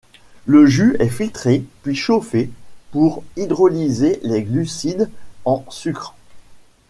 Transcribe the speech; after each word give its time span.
Le 0.47 0.65
jus 0.65 0.95
est 0.97 1.09
filtré, 1.09 1.63
puis 1.83 1.93
chauffé, 1.95 2.49
pour 2.89 3.23
hydrolyser 3.37 4.19
les 4.23 4.41
glucides 4.41 5.11
en 5.45 5.63
sucres. 5.69 6.15